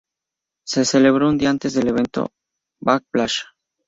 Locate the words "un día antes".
1.29-1.75